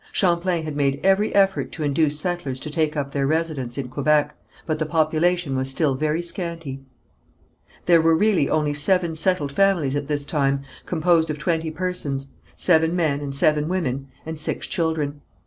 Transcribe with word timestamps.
Champlain 0.11 0.63
had 0.65 0.75
made 0.75 0.99
every 1.03 1.31
effort 1.35 1.71
to 1.73 1.83
induce 1.83 2.19
settlers 2.19 2.59
to 2.61 2.71
take 2.71 2.97
up 2.97 3.11
their 3.11 3.27
residence 3.27 3.77
in 3.77 3.87
Quebec, 3.87 4.33
but 4.65 4.79
the 4.79 4.85
population 4.87 5.55
was 5.55 5.69
still 5.69 5.93
very 5.93 6.23
scanty. 6.23 6.81
There 7.85 8.01
were 8.01 8.15
really 8.15 8.49
only 8.49 8.73
seven 8.73 9.15
settled 9.15 9.51
families 9.51 9.95
at 9.95 10.07
this 10.07 10.25
time, 10.25 10.63
composed 10.87 11.29
of 11.29 11.37
twenty 11.37 11.69
persons, 11.69 12.29
seven 12.55 12.95
men 12.95 13.21
and 13.21 13.35
seven 13.35 13.67
women, 13.67 14.07
and 14.25 14.39
six 14.39 14.65
children. 14.65 15.21